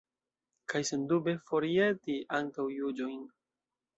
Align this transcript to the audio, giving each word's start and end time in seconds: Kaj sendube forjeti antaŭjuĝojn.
Kaj 0.71 0.79
sendube 0.89 1.35
forjeti 1.51 2.17
antaŭjuĝojn. 2.39 3.23